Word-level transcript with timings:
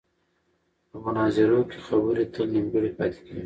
په 0.89 0.97
مناظرو 1.05 1.59
کې 1.69 1.77
خبرې 1.87 2.25
تل 2.33 2.45
نیمګړې 2.53 2.89
پاتې 2.97 3.19
کېږي. 3.25 3.39